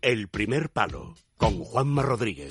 El 0.00 0.28
primer 0.28 0.70
palo 0.70 1.14
con 1.36 1.58
Juanma 1.64 2.02
Rodríguez. 2.02 2.50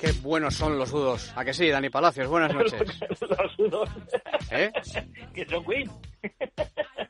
Qué 0.00 0.12
buenos 0.22 0.54
son 0.54 0.78
los 0.78 0.92
udos. 0.92 1.32
¿A 1.36 1.44
que 1.44 1.54
sí, 1.54 1.68
Dani 1.68 1.88
Palacios? 1.88 2.26
Buenas 2.26 2.52
noches. 2.52 2.80
los 3.20 3.58
udos. 3.58 3.88
¿Eh? 4.50 4.72
que 5.32 5.46
son 5.46 5.64
Queen. 5.64 5.90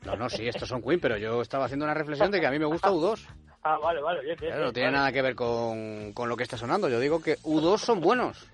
No, 0.05 0.15
no, 0.15 0.29
sí, 0.29 0.47
estos 0.47 0.69
son 0.69 0.83
Queen, 0.83 0.99
pero 0.99 1.17
yo 1.17 1.41
estaba 1.41 1.65
haciendo 1.65 1.85
una 1.85 1.95
reflexión 1.95 2.29
de 2.29 2.39
que 2.39 2.45
a 2.45 2.51
mí 2.51 2.59
me 2.59 2.65
gusta 2.65 2.91
U2. 2.91 3.25
Ah, 3.63 3.77
vale, 3.77 4.01
vale, 4.01 4.21
bien, 4.21 4.37
bien. 4.39 4.51
Claro, 4.51 4.65
no 4.65 4.73
tiene 4.73 4.87
vale. 4.89 4.97
nada 4.97 5.11
que 5.11 5.21
ver 5.21 5.35
con, 5.35 6.13
con 6.13 6.27
lo 6.29 6.35
que 6.35 6.43
está 6.43 6.57
sonando. 6.57 6.89
Yo 6.89 6.99
digo 6.99 7.21
que 7.21 7.37
U2 7.43 7.77
son 7.77 8.01
buenos. 8.01 8.47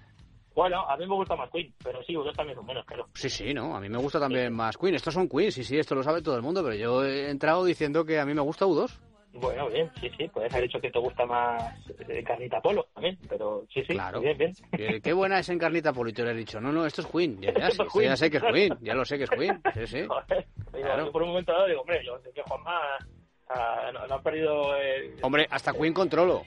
Bueno, 0.54 0.90
a 0.90 0.98
mí 0.98 1.06
me 1.06 1.14
gusta 1.14 1.36
más 1.36 1.50
Queen, 1.52 1.72
pero 1.84 2.02
sí, 2.04 2.16
unos 2.16 2.36
también 2.36 2.58
son 2.58 2.66
buenos, 2.66 2.84
claro. 2.86 3.08
Sí, 3.14 3.30
sí, 3.30 3.54
¿no? 3.54 3.76
A 3.76 3.80
mí 3.80 3.90
me 3.90 4.00
gusta 4.00 4.20
también 4.20 4.52
más 4.54 4.76
Queen. 4.78 4.96
Estos 4.96 5.14
son 5.14 5.30
Queen, 5.30 5.52
sí, 5.52 5.64
sí, 5.64 5.78
esto 5.78 5.94
lo 5.94 6.02
sabe 6.04 6.22
todo 6.24 6.36
el 6.36 6.42
mundo, 6.42 6.64
pero 6.64 6.76
yo 6.76 7.06
he 7.06 7.30
entrado 7.30 7.64
diciendo 7.64 8.04
que 8.04 8.20
a 8.20 8.26
mí 8.26 8.34
me 8.34 8.42
gusta 8.42 8.66
U2. 8.66 8.92
Bueno, 9.34 9.70
bien, 9.70 9.92
sí, 10.02 10.10
sí, 10.18 10.28
puedes 10.30 10.52
haber 10.52 10.64
dicho 10.64 10.82
que 10.82 10.90
te 10.90 10.98
gusta 10.98 11.26
más 11.28 11.72
eh, 12.10 12.24
Carnita 12.24 12.60
Polo 12.60 12.88
también, 12.92 13.20
pero 13.30 13.66
sí, 13.72 13.82
sí, 13.82 13.94
Claro. 13.94 14.20
bien, 14.20 14.36
bien. 14.36 14.54
Eh, 14.80 15.00
Qué 15.04 15.14
buena 15.14 15.38
es 15.38 15.50
Encarnita 15.50 15.94
Polito, 15.94 16.24
le 16.26 16.32
he 16.32 16.34
dicho. 16.34 16.60
No, 16.60 16.72
no, 16.72 16.88
esto 16.88 17.02
es 17.02 17.08
Queen. 17.08 17.40
Ya, 17.40 17.52
ya, 17.54 17.68
Esto 17.68 17.84
sí, 17.84 17.88
es 17.88 17.94
sí, 17.94 18.00
ya 18.00 18.06
Queen. 18.06 18.18
sé 18.18 18.32
que 18.32 18.38
es 18.38 18.44
Queen, 18.44 18.78
ya 18.82 18.96
lo 18.96 19.06
sé 19.06 19.18
que 19.20 19.26
es 19.26 19.30
Queen. 19.30 19.62
Sí, 19.76 19.86
sí. 19.88 20.08
Joder, 20.08 20.48
Claro. 20.72 21.06
yo 21.06 21.12
por 21.12 21.22
un 21.22 21.30
momento 21.30 21.52
dado 21.52 21.68
digo, 21.68 21.82
hombre, 21.82 22.04
yo 22.04 22.18
sé 22.24 22.32
que 22.34 22.42
Juanma 22.42 22.80
no, 23.94 24.08
no 24.08 24.16
ha 24.16 24.22
perdido 24.22 24.76
el... 24.76 25.16
Hombre, 25.22 25.48
hasta 25.50 25.74
Queen 25.74 25.94
controlo. 25.94 26.44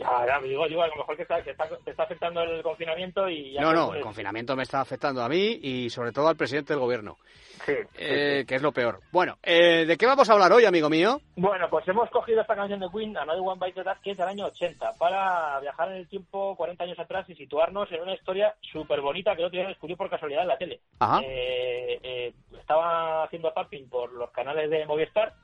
Ya, 0.00 0.26
ya, 0.26 0.40
digo, 0.40 0.66
digo, 0.66 0.82
a 0.82 0.88
lo 0.88 0.96
mejor 0.96 1.14
que 1.14 1.22
está, 1.22 1.42
que 1.42 1.50
está, 1.50 1.68
te 1.84 1.90
está 1.90 2.04
afectando 2.04 2.42
el 2.42 2.62
confinamiento 2.62 3.28
y... 3.28 3.52
Ya 3.52 3.60
No, 3.60 3.72
no, 3.74 3.94
el 3.94 4.00
confinamiento 4.00 4.56
me 4.56 4.62
está 4.62 4.80
afectando 4.80 5.22
a 5.22 5.28
mí 5.28 5.58
y 5.62 5.90
sobre 5.90 6.10
todo 6.10 6.28
al 6.28 6.36
presidente 6.36 6.72
del 6.72 6.80
gobierno, 6.80 7.18
sí, 7.66 7.72
eh, 7.98 8.38
sí. 8.40 8.46
que 8.46 8.54
es 8.54 8.62
lo 8.62 8.72
peor. 8.72 9.00
Bueno, 9.12 9.36
eh, 9.42 9.84
¿de 9.84 9.98
qué 9.98 10.06
vamos 10.06 10.30
a 10.30 10.32
hablar 10.32 10.54
hoy, 10.54 10.64
amigo 10.64 10.88
mío? 10.88 11.20
Bueno, 11.36 11.68
pues 11.68 11.86
hemos 11.86 12.08
cogido 12.08 12.40
esta 12.40 12.56
canción 12.56 12.80
de 12.80 12.88
Queen, 12.90 13.14
Another 13.14 13.42
One 13.44 13.60
Bite 13.62 13.82
the 13.82 13.90
Dust, 13.90 14.00
que 14.02 14.12
es 14.12 14.16
del 14.16 14.28
año 14.28 14.46
80, 14.46 14.92
para 14.98 15.60
viajar 15.60 15.90
en 15.90 15.98
el 15.98 16.08
tiempo 16.08 16.56
40 16.56 16.82
años 16.82 16.98
atrás 16.98 17.28
y 17.28 17.34
situarnos 17.34 17.92
en 17.92 18.00
una 18.00 18.14
historia 18.14 18.54
súper 18.72 19.02
bonita 19.02 19.34
que 19.34 19.42
el 19.42 19.48
otro 19.48 19.58
día 19.58 19.68
descubrí 19.68 19.96
por 19.96 20.08
casualidad 20.08 20.42
en 20.42 20.48
la 20.48 20.56
tele. 20.56 20.80
Ajá. 20.98 21.20
Eh, 21.22 22.00
eh, 22.02 22.32
estaba 22.58 23.24
haciendo 23.24 23.52
tapping 23.52 23.90
por 23.90 24.10
los 24.14 24.30
canales 24.30 24.70
de 24.70 24.86
Movistar 24.86 25.34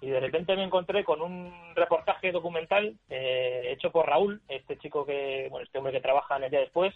y 0.00 0.08
de 0.10 0.20
repente 0.20 0.56
me 0.56 0.64
encontré 0.64 1.04
con 1.04 1.20
un 1.20 1.52
reportaje 1.74 2.32
documental 2.32 2.94
eh, 3.08 3.68
hecho 3.72 3.90
por 3.90 4.06
Raúl, 4.06 4.40
este 4.48 4.78
chico 4.78 5.04
que, 5.04 5.48
bueno, 5.50 5.64
este 5.64 5.78
hombre 5.78 5.92
que 5.92 6.00
trabaja 6.00 6.36
en 6.36 6.44
el 6.44 6.50
día 6.50 6.60
después, 6.60 6.94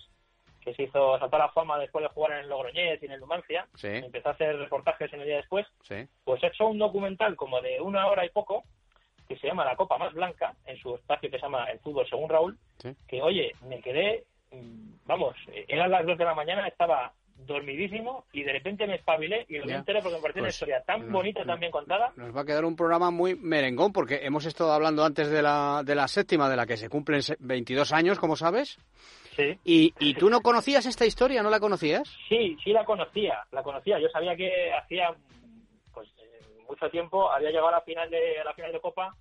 que 0.62 0.74
se 0.74 0.84
hizo 0.84 1.18
saltar 1.18 1.42
a 1.42 1.46
la 1.46 1.52
fama 1.52 1.78
después 1.78 2.02
de 2.02 2.08
jugar 2.08 2.32
en 2.32 2.38
el 2.38 2.48
Logroñés 2.48 3.02
y 3.02 3.06
en 3.06 3.12
el 3.12 3.20
Numancia. 3.20 3.66
Sí. 3.74 3.88
Empezó 3.88 4.30
a 4.30 4.32
hacer 4.32 4.56
reportajes 4.58 5.12
en 5.12 5.20
el 5.20 5.26
día 5.26 5.36
después 5.36 5.66
Sí. 5.82 6.06
pues 6.24 6.42
he 6.42 6.46
hecho 6.46 6.66
un 6.68 6.78
documental 6.78 7.36
como 7.36 7.60
de 7.60 7.80
una 7.82 8.06
hora 8.06 8.24
y 8.24 8.30
poco 8.30 8.64
que 9.28 9.36
se 9.38 9.46
llama 9.46 9.64
La 9.66 9.76
Copa 9.76 9.98
Más 9.98 10.12
Blanca, 10.14 10.54
en 10.66 10.76
su 10.78 10.94
espacio 10.94 11.30
que 11.30 11.36
se 11.38 11.42
llama 11.42 11.64
El 11.70 11.78
Fútbol 11.80 12.06
Según 12.08 12.28
Raúl, 12.30 12.58
Sí. 12.78 12.94
que 13.08 13.20
oye, 13.22 13.52
me 13.68 13.80
quedé, 13.80 14.24
mm, 14.52 14.96
vamos, 15.06 15.34
eran 15.68 15.90
las 15.90 16.04
2 16.06 16.16
de 16.18 16.24
la 16.24 16.34
mañana, 16.34 16.66
estaba 16.68 17.12
dormidísimo 17.46 18.24
y 18.32 18.42
de 18.42 18.52
repente 18.52 18.86
me 18.86 18.96
espabilé 18.96 19.44
y 19.48 19.58
lo 19.58 19.66
me 19.66 19.74
enteré 19.74 20.00
porque 20.02 20.16
me 20.16 20.22
pareció 20.22 20.40
una 20.42 20.46
Pues, 20.48 20.54
historia 20.56 20.82
tan 20.82 21.10
bonita, 21.12 21.40
no. 21.40 21.46
tan 21.52 21.60
bien 21.60 21.72
contada. 21.72 22.12
Nos 22.16 22.34
va 22.36 22.42
a 22.42 22.44
quedar 22.44 22.64
un 22.64 22.76
programa 22.76 23.10
muy 23.10 23.34
merengón 23.34 23.92
porque 23.92 24.20
hemos 24.22 24.44
estado 24.46 24.72
hablando 24.72 25.04
antes 25.04 25.28
de 25.30 25.42
la, 25.42 25.82
de 25.84 25.94
la 25.94 26.08
séptima, 26.08 26.48
de 26.48 26.56
la 26.56 26.66
que 26.66 26.76
se 26.76 26.88
cumplen 26.88 27.22
se- 27.22 27.36
22 27.40 27.92
años, 27.92 28.18
como 28.18 28.36
sabes. 28.36 28.78
Sí. 29.36 29.58
Y, 29.64 29.94
y 29.98 30.14
tú 30.14 30.30
no 30.30 30.40
conocías 30.42 30.86
esta 30.86 31.04
historia, 31.06 31.42
¿no 31.42 31.50
la 31.50 31.58
conocías? 31.60 32.08
Sí, 32.28 32.56
sí 32.62 32.70
la 32.72 32.84
conocía, 32.84 33.42
la 33.50 33.62
conocía. 33.62 33.98
Yo 33.98 34.08
sabía 34.08 34.36
que 34.36 34.72
hacía 34.72 35.12
pues 35.92 36.08
eh, 36.18 36.40
mucho 36.68 36.88
tiempo 36.90 37.30
había 37.30 37.50
llegado 37.50 37.68
a 37.68 37.72
la 37.72 37.80
final 37.80 38.08
de 38.10 38.38
a 38.40 38.44
la 38.44 38.54
final 38.54 38.72
de 38.72 38.80
Copa 38.80 39.14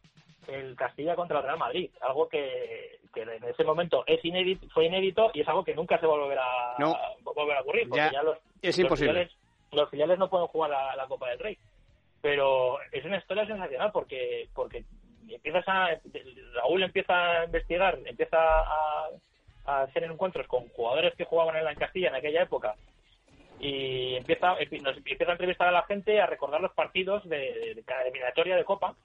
el 0.49 0.75
Castilla 0.75 1.15
contra 1.15 1.39
el 1.39 1.43
Real 1.45 1.57
Madrid, 1.57 1.89
algo 2.01 2.27
que, 2.29 2.99
que 3.13 3.21
en 3.21 3.43
ese 3.43 3.63
momento 3.63 4.03
es 4.07 4.23
inédito, 4.25 4.67
fue 4.73 4.85
inédito 4.85 5.31
y 5.33 5.41
es 5.41 5.47
algo 5.47 5.63
que 5.63 5.75
nunca 5.75 5.99
se 5.99 6.05
volverá 6.05 6.75
No. 6.79 6.91
a 6.93 7.13
volver 7.23 7.57
a 7.57 7.61
ocurrir, 7.61 7.87
porque 7.89 8.03
Ya 8.05 8.11
ya, 8.11 8.23
los, 8.23 8.37
es 8.61 8.77
los 8.77 8.79
imposible. 8.79 9.11
filiales, 9.11 9.37
los 9.71 9.89
filiales 9.89 10.19
no 10.19 10.29
pueden 10.29 10.47
jugar 10.47 10.69
la, 10.71 10.95
la 10.95 11.07
Copa 11.07 11.29
del 11.29 11.39
Rey. 11.39 11.57
Pero 12.21 12.77
es 12.91 13.03
una 13.03 13.17
historia 13.17 13.45
sensacional 13.45 13.91
porque 13.91 14.47
porque 14.53 14.85
empiezas 15.27 15.63
a 15.67 15.89
Raúl 16.53 16.83
empieza 16.83 17.41
a 17.41 17.45
investigar, 17.45 17.99
empieza 18.05 18.37
a, 18.39 19.09
a 19.65 19.81
hacer 19.81 20.03
encuentros 20.05 20.47
con 20.47 20.67
jugadores 20.69 21.13
que 21.15 21.25
jugaban 21.25 21.57
en 21.57 21.65
la 21.65 21.75
Castilla 21.75 22.07
en 22.09 22.15
aquella 22.15 22.43
época 22.43 22.75
y 23.59 24.15
empieza 24.15 24.57
empi- 24.59 24.81
nos 24.81 24.95
empieza 24.97 25.25
a 25.29 25.31
entrevistar 25.33 25.67
a 25.67 25.71
la 25.71 25.83
gente 25.83 26.19
a 26.21 26.25
recordar 26.25 26.61
los 26.61 26.73
partidos 26.73 27.27
de, 27.27 27.73
de 27.75 27.83
cada 27.85 28.03
eliminatoria 28.03 28.55
de 28.55 28.63
Copa 28.65 28.95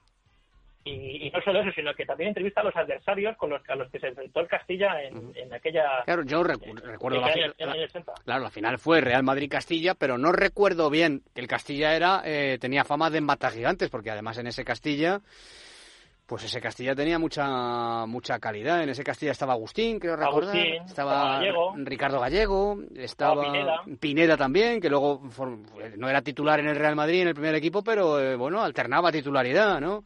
y, 0.85 1.27
y 1.27 1.29
no 1.31 1.41
solo 1.41 1.59
eso 1.61 1.71
sino 1.75 1.93
que 1.93 2.05
también 2.05 2.29
entrevista 2.29 2.61
a 2.61 2.63
los 2.63 2.75
adversarios 2.75 3.35
con 3.37 3.49
los 3.49 3.61
a 3.69 3.75
los 3.75 3.89
que 3.91 3.99
se 3.99 4.07
enfrentó 4.07 4.39
el 4.39 4.47
Castilla 4.47 5.01
en, 5.03 5.31
en 5.35 5.53
aquella 5.53 6.03
Claro, 6.05 6.23
yo 6.23 6.41
recu- 6.41 6.79
recuerdo 6.81 7.19
la, 7.19 7.27
el 7.27 7.33
fi- 7.33 7.39
año- 7.41 7.53
en 7.57 7.63
el 7.63 7.67
la- 7.67 7.73
año 7.73 7.83
80. 7.83 8.13
Claro, 8.23 8.43
la 8.43 8.49
final 8.49 8.77
fue 8.79 9.01
Real 9.01 9.23
Madrid-Castilla, 9.23 9.95
pero 9.95 10.17
no 10.17 10.31
recuerdo 10.31 10.89
bien 10.89 11.21
que 11.35 11.41
el 11.41 11.47
Castilla 11.47 11.95
era 11.95 12.21
eh, 12.23 12.57
tenía 12.61 12.83
fama 12.85 13.09
de 13.09 13.19
matar 13.21 13.51
gigantes, 13.51 13.89
porque 13.89 14.09
además 14.11 14.37
en 14.37 14.47
ese 14.47 14.63
Castilla, 14.63 15.19
pues 16.25 16.43
ese 16.45 16.61
Castilla 16.61 16.95
tenía 16.95 17.17
mucha 17.19 18.05
mucha 18.05 18.39
calidad. 18.39 18.81
En 18.83 18.89
ese 18.89 19.03
Castilla 19.03 19.31
estaba 19.31 19.53
Agustín, 19.53 19.99
creo 19.99 20.15
recordar, 20.15 20.55
Agustín, 20.55 20.83
estaba 20.85 21.39
Gallego. 21.39 21.73
Ricardo 21.77 22.19
Gallego, 22.19 22.77
estaba 22.95 23.43
Estaba 23.43 23.83
Pineda. 23.87 24.37
también, 24.37 24.79
que 24.79 24.89
luego 24.89 25.21
no 25.97 26.07
era 26.09 26.21
titular 26.21 26.59
en 26.59 26.67
el 26.67 26.75
Real 26.75 26.95
Madrid 26.95 27.23
en 27.23 27.27
el 27.29 27.33
primer 27.33 27.55
equipo, 27.55 27.83
pero 27.83 28.19
eh, 28.21 28.35
bueno, 28.35 28.61
alternaba 28.63 29.11
titularidad, 29.11 29.81
¿no? 29.81 30.03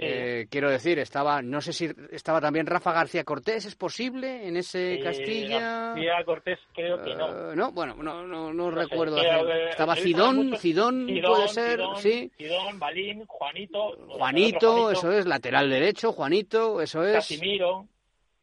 Sí. 0.00 0.06
Eh, 0.08 0.46
quiero 0.50 0.70
decir, 0.70 0.98
estaba, 0.98 1.42
no 1.42 1.60
sé 1.60 1.72
si 1.74 1.88
estaba 2.10 2.40
también 2.40 2.64
Rafa 2.66 2.92
García 2.92 3.22
Cortés, 3.22 3.66
¿es 3.66 3.76
posible 3.76 4.46
en 4.48 4.56
ese 4.56 4.94
Eh, 4.94 5.00
Castilla? 5.00 5.60
García 5.60 6.24
Cortés 6.24 6.58
creo 6.74 7.02
que 7.02 7.14
no 7.14 7.52
Eh, 7.52 7.56
no, 7.56 7.70
bueno, 7.72 7.94
no, 7.96 8.26
no, 8.26 8.52
no 8.52 8.70
No 8.70 8.76
sé, 8.76 8.88
recuerdo. 8.88 9.16
que, 9.16 9.22
eh, 9.28 9.70
Estaba 9.70 9.94
muchos- 9.94 10.60
Cidón, 10.60 11.06
puede 11.06 11.48
ser, 11.48 11.76
Cidón, 11.80 11.96
sí. 11.98 12.32
Cidón, 12.38 12.78
Balín, 12.78 13.26
Juanito, 13.26 13.96
Juanito, 14.08 14.72
otro 14.86 14.90
eso 14.92 15.12
es, 15.12 15.26
lateral 15.26 15.68
derecho, 15.68 16.12
Juanito, 16.12 16.80
eso 16.80 17.04
es. 17.04 17.14
Casimiro, 17.16 17.86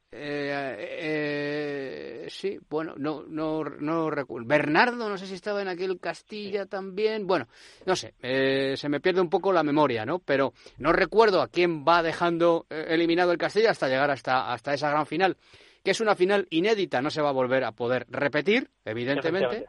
Eh, 0.09 0.77
eh, 0.79 2.27
sí, 2.29 2.57
bueno, 2.69 2.93
no, 2.97 3.23
no, 3.27 3.63
no 3.63 4.09
recuerdo. 4.09 4.47
Bernardo, 4.47 5.09
no 5.09 5.17
sé 5.17 5.27
si 5.27 5.33
estaba 5.33 5.61
en 5.61 5.67
aquel 5.67 5.99
Castilla 5.99 6.65
también. 6.65 7.27
Bueno, 7.27 7.47
no 7.85 7.95
sé, 7.95 8.13
eh, 8.21 8.75
se 8.77 8.87
me 8.87 9.01
pierde 9.01 9.19
un 9.19 9.29
poco 9.29 9.51
la 9.51 9.63
memoria, 9.63 10.05
¿no? 10.05 10.19
Pero 10.19 10.53
no 10.77 10.93
recuerdo 10.93 11.41
a 11.41 11.49
quién 11.49 11.83
va 11.85 12.03
dejando 12.03 12.65
eh, 12.69 12.85
eliminado 12.89 13.31
el 13.31 13.37
Castilla 13.37 13.71
hasta 13.71 13.89
llegar 13.89 14.09
hasta, 14.09 14.51
hasta 14.53 14.73
esa 14.73 14.89
gran 14.89 15.05
final, 15.05 15.35
que 15.83 15.91
es 15.91 15.99
una 15.99 16.15
final 16.15 16.47
inédita, 16.51 17.01
no 17.01 17.09
se 17.09 17.21
va 17.21 17.29
a 17.29 17.33
volver 17.33 17.65
a 17.65 17.73
poder 17.73 18.05
repetir, 18.09 18.69
evidentemente. 18.85 19.65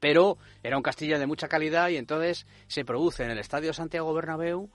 pero 0.00 0.38
era 0.62 0.78
un 0.78 0.82
Castilla 0.82 1.18
de 1.18 1.26
mucha 1.26 1.48
calidad 1.48 1.90
y 1.90 1.96
entonces 1.96 2.46
se 2.68 2.86
produce 2.86 3.24
en 3.24 3.30
el 3.30 3.38
Estadio 3.38 3.74
Santiago 3.74 4.14
Bernabéu 4.14 4.70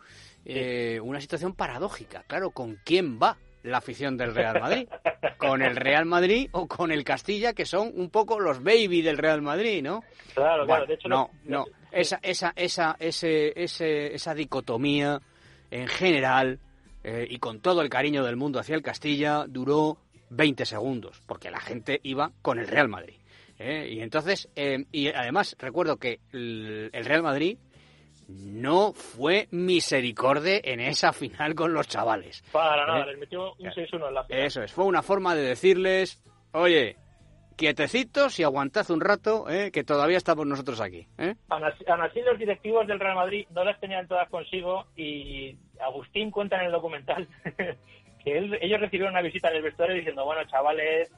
eh, 0.46 1.00
una 1.02 1.20
situación 1.20 1.56
paradójica. 1.56 2.24
Claro, 2.28 2.52
¿con 2.52 2.78
quién 2.86 3.20
va 3.20 3.38
la 3.64 3.78
afición 3.80 4.18
del 4.18 4.34
Real 4.36 4.60
Madrid? 4.62 4.88
¿Con 5.38 5.62
el 5.62 5.76
Real 5.76 6.06
Madrid 6.06 6.50
o 6.52 6.68
con 6.68 6.92
el 6.92 7.04
Castilla, 7.04 7.54
que 7.54 7.66
son 7.66 7.92
un 7.96 8.10
poco 8.10 8.40
los 8.40 8.64
baby 8.64 9.02
del 9.02 9.18
Real 9.18 9.42
Madrid, 9.42 9.82
¿no? 9.82 10.04
Claro, 10.34 10.66
Bueno, 10.66 10.66
claro, 10.66 10.86
de 10.88 10.94
hecho 10.94 11.10
no, 11.10 11.30
lo- 11.46 11.58
no. 11.60 11.66
Esa, 11.92 12.20
esa, 12.24 12.54
esa, 12.56 12.96
ese, 13.00 13.54
ese, 13.62 14.14
esa 14.16 14.34
dicotomía 14.34 15.22
en 15.72 15.88
general 15.88 16.60
eh, 17.04 17.28
y 17.30 17.38
con 17.40 17.60
todo 17.60 17.82
el 17.82 17.90
cariño 17.90 18.24
del 18.24 18.36
mundo 18.36 18.60
hacia 18.60 18.76
el 18.76 18.82
Castilla 18.82 19.46
duró 19.48 19.98
20 20.30 20.66
segundos, 20.66 21.22
porque 21.28 21.52
la 21.52 21.60
gente 21.60 22.00
iba 22.04 22.32
con 22.42 22.58
el 22.60 22.68
Real 22.68 22.88
Madrid. 22.90 23.16
¿eh? 23.60 23.88
Y 23.92 24.00
entonces, 24.02 24.50
eh, 24.56 24.86
y 24.92 25.08
además 25.10 25.56
recuerdo 25.60 25.98
que 25.98 26.20
el 26.32 26.90
Real 27.06 27.22
Madrid 27.24 27.58
no 28.28 28.94
fue 28.94 29.48
misericorde 29.52 30.62
en 30.66 30.80
esa 30.80 31.14
final 31.14 31.56
con 31.56 31.74
los 31.74 31.88
chavales. 31.88 32.44
Para 32.52 32.86
nada, 32.88 33.04
¿Eh? 33.04 33.08
les 33.08 33.18
metió 33.20 33.52
un 33.54 33.58
Claro. 33.58 33.76
6-1 33.76 34.08
en 34.08 34.14
la 34.14 34.24
final. 34.24 34.44
Eso 34.44 34.62
es, 34.64 34.72
fue 34.74 34.86
una 34.86 35.02
forma 35.02 35.36
de 35.36 35.42
decirles, 35.44 36.22
oye, 36.54 36.96
quietecitos 37.56 38.40
y 38.40 38.44
aguantad 38.44 38.90
un 38.92 39.02
rato, 39.02 39.50
¿eh? 39.50 39.72
que 39.72 39.84
todavía 39.84 40.18
estamos 40.18 40.46
nosotros 40.48 40.82
aquí. 40.82 41.08
¿eh? 41.18 41.36
Así, 41.50 42.22
los 42.22 42.40
directivos 42.40 42.88
del 42.88 43.00
Real 43.00 43.16
Madrid 43.16 43.46
no 43.52 43.64
las 43.64 43.80
tenían 43.80 44.08
todas 44.08 44.28
consigo 44.30 44.86
y 44.96 45.56
Agustín 45.80 46.32
cuenta 46.32 46.58
en 46.60 46.66
el 46.68 46.72
documental 46.72 47.28
que 48.24 48.38
él- 48.38 48.58
ellos 48.62 48.80
recibieron 48.80 49.14
una 49.14 49.22
visita 49.22 49.50
en 49.50 49.58
el 49.58 49.62
vestuario 49.64 49.96
diciendo, 49.96 50.26
bueno, 50.26 50.44
chavales, 50.46 51.12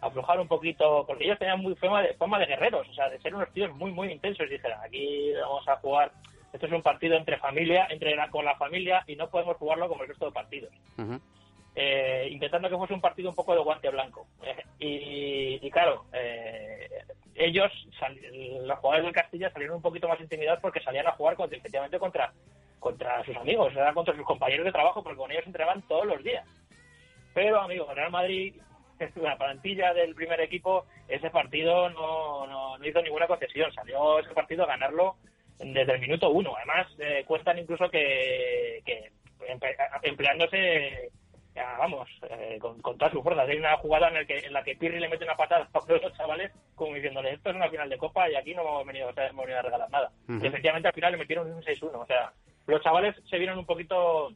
aflojar 0.00 0.38
un 0.40 0.48
poquito, 0.48 1.04
porque 1.06 1.24
ellos 1.24 1.38
tenían 1.38 1.60
muy 1.60 1.74
fama 1.74 2.02
de, 2.02 2.14
fama 2.14 2.38
de 2.38 2.46
guerreros, 2.46 2.88
o 2.88 2.94
sea, 2.94 3.08
de 3.10 3.20
ser 3.20 3.34
unos 3.34 3.52
tíos 3.52 3.74
muy, 3.74 3.90
muy 3.90 4.12
intensos. 4.12 4.46
Y 4.46 4.50
dijeron, 4.52 4.78
aquí 4.84 5.32
vamos 5.42 5.66
a 5.68 5.76
jugar, 5.76 6.12
esto 6.52 6.66
es 6.66 6.72
un 6.72 6.82
partido 6.82 7.16
entre 7.16 7.38
familia, 7.38 7.86
entre 7.90 8.16
la, 8.16 8.28
con 8.28 8.44
la 8.44 8.56
familia 8.56 9.04
y 9.06 9.16
no 9.16 9.28
podemos 9.30 9.56
jugarlo 9.56 9.88
como 9.88 10.02
el 10.02 10.08
resto 10.08 10.26
de 10.26 10.32
partidos. 10.32 10.72
Eh, 11.74 12.28
intentando 12.30 12.68
que 12.68 12.76
fuese 12.76 12.94
un 12.94 13.00
partido 13.00 13.30
un 13.30 13.36
poco 13.36 13.54
de 13.54 13.60
guante 13.60 13.88
blanco. 13.90 14.26
y, 14.78 15.58
y, 15.62 15.70
claro, 15.70 16.04
ellos, 17.34 17.72
los 18.62 18.78
jugadores 18.78 19.04
del 19.04 19.14
Castilla, 19.14 19.50
salieron 19.50 19.76
un 19.76 19.82
poquito 19.82 20.08
más 20.08 20.20
intimidados 20.20 20.60
porque 20.60 20.80
salían 20.80 21.06
a 21.06 21.12
jugar 21.12 21.36
contra, 21.36 21.56
efectivamente 21.56 21.98
contra, 21.98 22.32
contra 22.78 23.24
sus 23.24 23.36
amigos, 23.36 23.72
era 23.74 23.92
contra 23.94 24.14
sus 24.14 24.26
compañeros 24.26 24.66
de 24.66 24.72
trabajo, 24.72 25.02
porque 25.02 25.18
con 25.18 25.30
ellos 25.30 25.46
entregaban 25.46 25.82
todos 25.82 26.06
los 26.06 26.22
días. 26.22 26.46
Pero, 27.32 27.60
amigos, 27.60 27.88
el 27.90 27.96
Real 27.96 28.10
Madrid, 28.10 28.54
la 29.16 29.38
plantilla 29.38 29.94
del 29.94 30.14
primer 30.14 30.40
equipo, 30.40 30.86
ese 31.08 31.30
partido 31.30 31.88
no, 31.90 32.46
no, 32.46 32.84
hizo 32.84 33.02
ninguna 33.02 33.26
concesión. 33.26 33.72
Salió 33.72 34.18
ese 34.18 34.34
partido 34.34 34.64
a 34.64 34.68
ganarlo 34.68 35.16
desde 35.62 35.92
el 35.94 36.00
minuto 36.00 36.30
uno. 36.30 36.54
Además, 36.56 36.86
eh, 36.98 37.24
cuentan 37.26 37.58
incluso 37.58 37.90
que, 37.90 38.82
que 38.84 39.10
empleándose 40.02 41.10
vamos, 41.78 42.08
eh, 42.28 42.58
con, 42.60 42.80
todas 42.80 43.12
sus 43.12 43.22
fuerzas. 43.22 43.48
Hay 43.48 43.56
una 43.56 43.76
jugada 43.76 44.08
en, 44.08 44.16
el 44.16 44.26
que, 44.26 44.38
en 44.38 44.52
la 44.52 44.62
que 44.62 44.76
Pirri 44.76 45.00
le 45.00 45.08
mete 45.08 45.24
una 45.24 45.36
patada 45.36 45.68
a 45.72 45.92
los 45.92 46.16
chavales, 46.16 46.52
como 46.74 46.94
diciéndole, 46.94 47.32
esto 47.32 47.50
es 47.50 47.56
una 47.56 47.68
final 47.68 47.88
de 47.88 47.98
Copa 47.98 48.28
y 48.30 48.34
aquí 48.34 48.54
no 48.54 48.62
hemos 48.62 48.86
venido, 48.86 49.08
a 49.08 49.62
regalar 49.62 49.90
nada. 49.90 50.10
Y 50.28 50.46
efectivamente 50.46 50.88
al 50.88 50.94
final 50.94 51.12
le 51.12 51.18
metieron 51.18 51.52
un 51.52 51.62
6-1. 51.62 51.94
O 51.94 52.06
sea, 52.06 52.32
los 52.66 52.82
chavales 52.82 53.16
se 53.28 53.38
vieron 53.38 53.58
un 53.58 53.66
poquito 53.66 54.32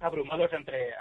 abrumados 0.00 0.52
entre 0.52 0.94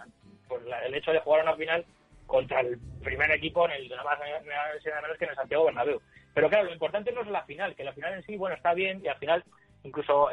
pues, 0.48 0.62
el 0.86 0.96
hecho 0.96 1.12
de 1.12 1.20
jugar 1.20 1.44
una 1.44 1.56
final 1.56 1.86
contra 2.26 2.60
el 2.60 2.78
primer 3.04 3.32
equipo 3.32 3.66
en 3.66 3.72
el 3.72 3.90
nada 3.90 4.04
más 4.04 4.20
nada 4.20 5.02
menos 5.02 5.18
que 5.18 5.26
en 5.26 5.32
el 5.32 5.36
Santiago 5.36 5.66
Bernabéu. 5.66 6.02
Pero 6.38 6.50
claro, 6.50 6.66
lo 6.66 6.74
importante 6.74 7.12
no 7.12 7.22
es 7.22 7.28
la 7.30 7.42
final, 7.46 7.74
que 7.74 7.84
la 7.84 7.94
final 7.94 8.14
en 8.14 8.22
sí, 8.22 8.38
bueno, 8.38 8.56
está 8.56 8.76
bien 8.76 9.02
y 9.04 9.08
al 9.08 9.18
final 9.18 9.44
incluso 9.84 10.30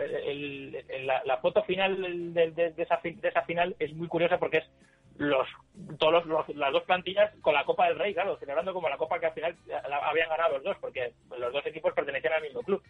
la, 1.25 1.39
foto 1.39 1.63
final 1.63 2.35
de, 2.35 2.51
de, 2.51 2.75
esa, 2.77 3.01
de 3.03 3.27
esa 3.27 3.41
final 3.45 3.75
es 3.79 3.95
muy 3.95 4.07
curiosa 4.07 4.37
porque 4.37 4.59
es 4.59 4.65
los 5.17 5.49
todos 5.99 6.27
las 6.55 6.73
dos 6.73 6.83
plantillas 6.83 7.33
con 7.41 7.55
la 7.55 7.65
Copa 7.65 7.87
del 7.87 7.99
Rey, 7.99 8.13
claro, 8.13 8.37
celebrando 8.37 8.75
como 8.75 8.91
la 8.91 8.99
Copa 8.99 9.19
que 9.19 9.27
al 9.29 9.33
final 9.33 9.57
habían 10.03 10.29
ganado 10.29 10.57
los 10.57 10.65
dos, 10.65 10.77
porque 10.79 11.15
los 11.39 11.51
dos 11.55 11.65
equipos 11.65 11.95
pertenecían 11.95 12.35
al 12.35 12.43
mismo 12.43 12.61
club. 12.61 12.83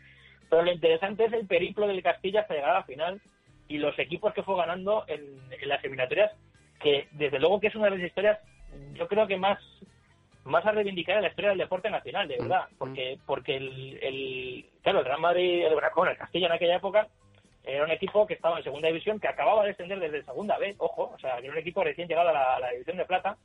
Pero 0.50 0.62
lo 0.62 0.72
interesante 0.72 1.26
es 1.26 1.32
el 1.34 1.46
periplo 1.46 1.86
del 1.86 2.02
Castilla 2.02 2.40
hasta 2.40 2.54
llegar 2.54 2.70
a 2.70 2.80
la 2.80 2.84
final 2.84 3.20
y 3.68 3.78
los 3.78 3.96
equipos 4.00 4.34
que 4.34 4.42
fue 4.42 4.56
ganando 4.56 5.04
en, 5.06 5.38
las 5.68 5.84
eliminatorias, 5.84 6.32
que 6.80 7.06
desde 7.12 7.38
luego 7.38 7.60
que 7.60 7.68
es 7.68 7.76
una 7.76 7.84
de 7.84 7.96
las 7.96 8.08
historias, 8.08 8.40
yo 8.94 9.06
creo 9.06 9.28
que 9.28 9.36
más 9.36 9.60
más 10.44 10.64
a 10.66 10.72
reivindicar 10.72 11.16
en 11.16 11.22
la 11.22 11.28
historia 11.28 11.50
del 11.50 11.58
deporte 11.58 11.90
nacional, 11.90 12.28
de 12.28 12.38
verdad, 12.38 12.68
mm, 12.70 12.76
porque 12.78 13.18
porque 13.26 13.56
el, 13.56 13.98
el 14.02 14.66
claro, 14.82 15.00
el 15.00 15.04
Real 15.04 15.20
Madrid, 15.20 15.64
el, 15.64 15.74
bueno, 15.94 16.12
el 16.12 16.18
Castilla 16.18 16.46
en 16.46 16.52
aquella 16.52 16.76
época 16.76 17.08
era 17.64 17.84
un 17.84 17.90
equipo 17.90 18.26
que 18.26 18.34
estaba 18.34 18.58
en 18.58 18.64
segunda 18.64 18.88
división, 18.88 19.18
que 19.18 19.28
acababa 19.28 19.62
de 19.62 19.68
descender 19.68 19.98
desde 19.98 20.24
segunda 20.24 20.58
vez, 20.58 20.76
ojo, 20.78 21.12
o 21.14 21.18
sea, 21.18 21.36
que 21.38 21.44
era 21.46 21.52
un 21.52 21.58
equipo 21.58 21.82
recién 21.82 22.08
llegado 22.08 22.28
a 22.28 22.60
la, 22.60 22.70
división 22.70 22.98
de 22.98 23.06
plata 23.06 23.38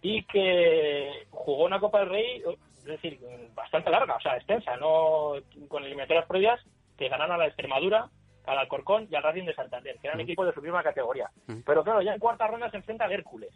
y 0.00 0.24
que 0.24 1.26
jugó 1.30 1.64
una 1.64 1.78
Copa 1.78 2.00
del 2.00 2.08
Rey, 2.08 2.42
es 2.78 2.84
decir, 2.84 3.20
bastante 3.54 3.90
larga, 3.90 4.16
o 4.16 4.20
sea, 4.20 4.36
extensa, 4.36 4.76
no 4.76 5.34
con 5.68 5.84
eliminatorias 5.84 6.26
previas 6.26 6.60
que 6.98 7.08
ganaron 7.08 7.36
a 7.36 7.38
la 7.38 7.46
Extremadura, 7.46 8.08
al 8.46 8.58
Alcorcón 8.58 9.06
y 9.08 9.14
al 9.14 9.22
Racing 9.22 9.44
de 9.44 9.54
Santander, 9.54 9.96
que 10.00 10.08
eran 10.08 10.18
mm. 10.18 10.22
equipos 10.22 10.46
de 10.46 10.52
su 10.54 10.60
misma 10.60 10.82
categoría. 10.82 11.30
Mm. 11.46 11.60
Pero 11.64 11.84
claro, 11.84 12.02
ya 12.02 12.14
en 12.14 12.18
cuarta 12.18 12.48
ronda 12.48 12.68
se 12.70 12.78
enfrenta 12.78 13.04
al 13.04 13.12
Hércules. 13.12 13.52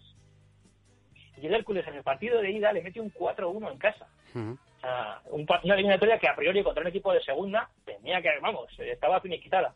Y 1.40 1.46
el 1.46 1.54
Hércules 1.54 1.86
en 1.86 1.94
el 1.94 2.02
partido 2.02 2.40
de 2.40 2.50
ida 2.50 2.72
le 2.72 2.82
mete 2.82 3.00
un 3.00 3.12
4-1 3.12 3.72
en 3.72 3.78
casa. 3.78 4.06
Mm. 4.34 4.52
O 4.52 4.80
sea, 4.80 5.20
una 5.30 5.74
eliminatoria 5.74 6.18
que 6.18 6.28
a 6.28 6.36
priori 6.36 6.62
contra 6.62 6.82
un 6.82 6.88
equipo 6.88 7.12
de 7.12 7.22
segunda 7.22 7.68
tenía 7.84 8.22
que, 8.22 8.30
vamos, 8.40 8.68
estaba 8.78 9.20
finiquitada 9.20 9.74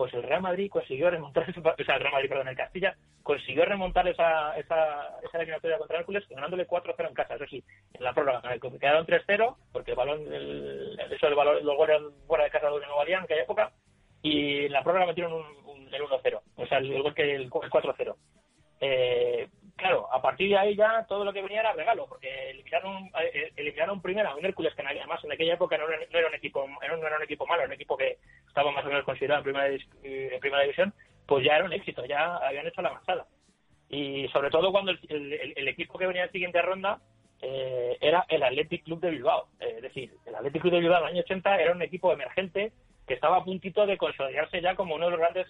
pues 0.00 0.14
el 0.14 0.22
Real 0.22 0.40
Madrid 0.40 0.70
consiguió 0.70 1.10
remontar, 1.10 1.44
o 1.50 1.84
sea, 1.84 1.96
el 1.96 2.00
Real 2.00 2.12
Madrid, 2.14 2.30
perdón, 2.30 2.48
el 2.48 2.56
Castilla 2.56 2.96
consiguió 3.22 3.66
remontar 3.66 4.08
esa, 4.08 4.56
esa, 4.56 5.18
esa 5.22 5.36
eliminatoria 5.36 5.76
contra 5.76 5.98
Hércules 5.98 6.26
ganándole 6.30 6.66
4-0 6.66 7.06
en 7.06 7.12
casa, 7.12 7.34
eso 7.34 7.44
sí, 7.50 7.62
en 7.92 8.02
la 8.02 8.14
prórroga, 8.14 8.40
quedaron 8.80 9.06
3-0, 9.06 9.56
porque 9.70 9.90
el 9.90 9.96
balón, 9.98 10.20
el, 10.32 10.98
eso, 11.10 11.26
el 11.26 11.34
balón, 11.34 11.62
los 11.66 11.76
goles 11.76 12.00
fuera 12.26 12.44
de 12.44 12.50
casa 12.50 12.70
de 12.70 12.80
no 12.80 12.96
valían 12.96 13.18
en 13.18 13.24
aquella 13.24 13.42
época, 13.42 13.72
y 14.22 14.64
en 14.64 14.72
la 14.72 14.82
prórroga 14.82 15.04
metieron 15.04 15.34
un, 15.34 15.92
el 15.92 16.02
1-0, 16.02 16.40
o 16.56 16.66
sea, 16.66 16.78
el 16.78 17.02
gol 17.02 17.14
que 17.14 17.34
el, 17.34 17.50
4-0. 17.50 18.16
Eh, 18.80 19.48
claro, 19.80 20.06
a 20.12 20.20
partir 20.20 20.50
de 20.50 20.58
ahí 20.58 20.76
ya 20.76 21.04
todo 21.08 21.24
lo 21.24 21.32
que 21.32 21.42
venía 21.42 21.60
era 21.60 21.72
regalo, 21.72 22.06
porque 22.06 22.50
eliminaron, 22.50 23.10
eh, 23.20 23.50
eliminaron 23.56 24.00
primero 24.00 24.28
a 24.28 24.36
un 24.36 24.44
Hércules 24.44 24.74
que 24.74 24.82
además 24.82 25.24
en 25.24 25.32
aquella 25.32 25.54
época 25.54 25.78
no 25.78 25.86
era, 25.88 26.28
un 26.28 26.34
equipo 26.34 26.68
no 26.68 26.82
era 26.82 27.16
un 27.16 27.22
equipo 27.22 27.46
malo, 27.46 27.62
era 27.62 27.68
un 27.68 27.74
equipo 27.74 27.96
que 27.96 28.18
estaba 28.46 28.70
más 28.70 28.84
o 28.84 28.88
menos 28.88 29.04
considerado 29.04 29.40
en 29.40 29.44
primera, 29.44 29.68
eh, 29.68 30.30
en 30.32 30.40
primera 30.40 30.62
división, 30.62 30.92
pues 31.26 31.44
ya 31.44 31.56
era 31.56 31.64
un 31.64 31.72
éxito, 31.72 32.04
ya 32.04 32.36
habían 32.36 32.66
hecho 32.66 32.82
la 32.82 32.92
masada. 32.92 33.26
Y 33.88 34.28
sobre 34.28 34.50
todo 34.50 34.70
cuando 34.70 34.92
el, 34.92 35.68
equipo 35.68 35.98
que 35.98 36.06
venía 36.06 36.22
en 36.22 36.28
la 36.28 36.32
siguiente 36.32 36.62
ronda 36.62 37.00
eh, 37.42 37.96
era 38.00 38.24
el 38.28 38.42
Athletic 38.42 38.84
Club 38.84 39.00
de 39.00 39.10
Bilbao. 39.10 39.48
es 39.58 39.82
decir, 39.82 40.12
el 40.26 40.34
Athletic 40.34 40.62
Club 40.62 40.74
de 40.74 40.80
Bilbao 40.80 40.98
en 40.98 41.04
el 41.04 41.12
año 41.14 41.22
80 41.22 41.60
era 41.60 41.72
un 41.72 41.82
equipo 41.82 42.12
emergente 42.12 42.72
que 43.06 43.14
estaba 43.14 43.38
a 43.38 43.44
puntito 43.44 43.86
de 43.86 43.96
consolidarse 43.96 44.60
ya 44.60 44.76
como 44.76 44.94
uno 44.94 45.06
de 45.06 45.10
los 45.10 45.20
grandes 45.20 45.46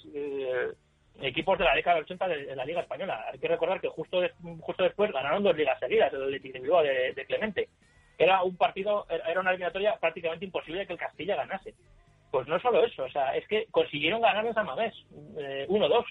equipos 1.21 1.59
de 1.59 1.65
la 1.65 1.75
década 1.75 1.97
del 1.97 2.05
80 2.05 2.29
de, 2.29 2.57
la 2.57 2.65
Liga 2.65 2.81
Española. 2.81 3.27
Hay 3.33 3.39
que 3.39 3.49
recordar 3.49 3.81
que 3.81 3.89
justo, 3.89 4.21
justo 4.61 4.83
después 4.83 5.13
ganaron 5.13 5.43
dos 5.43 5.57
ligas 5.57 5.79
seguidas, 5.79 6.13
el 6.13 6.23
Atlético 6.23 6.55
de 6.55 6.61
Bilbao 6.61 6.83
de, 6.83 7.25
Clemente. 7.27 7.69
Era 8.19 8.43
un 8.43 8.57
partido, 8.57 9.07
era 9.09 9.41
una 9.41 9.51
eliminatoria 9.51 9.97
prácticamente 9.97 10.45
imposible 10.45 10.87
que 10.87 10.93
el 10.93 10.99
Castilla 10.99 11.37
ganase. 11.37 11.75
Pues 12.31 12.47
no 12.47 12.61
solo 12.61 12.85
eso, 12.85 13.05
o 13.05 13.11
sea, 13.11 13.35
es 13.35 13.47
que 13.49 13.67
consiguieron 13.71 14.21
ganar 14.21 14.47
a 14.55 14.63
Mamés, 14.63 14.95
eh, 15.37 15.67
1-2, 15.69 16.05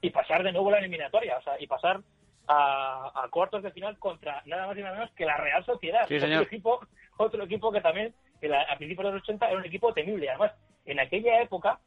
y 0.00 0.10
pasar 0.10 0.42
de 0.42 0.52
nuevo 0.52 0.70
la 0.70 0.78
eliminatoria, 0.78 1.38
o 1.38 1.42
sea, 1.42 1.60
y 1.60 1.66
pasar 1.66 2.00
a, 2.46 3.26
cuartos 3.30 3.62
de 3.62 3.72
final 3.72 3.98
contra 3.98 4.42
nada 4.46 4.66
más 4.66 4.76
y 4.76 4.82
nada 4.82 4.94
menos 4.94 5.10
que 5.12 5.24
la 5.24 5.36
Real 5.36 5.64
Sociedad. 5.64 6.04
otro, 6.04 6.40
equipo, 6.42 6.80
otro 7.16 7.44
equipo 7.44 7.72
que 7.72 7.80
también, 7.80 8.14
a 8.68 8.76
principios 8.76 9.06
de 9.06 9.12
los 9.12 9.22
80, 9.22 9.48
era 9.48 9.58
un 9.58 9.64
equipo 9.64 9.92
temible. 9.92 10.28
Además, 10.28 10.52
en 10.84 11.00
aquella 11.00 11.40
época, 11.40 11.80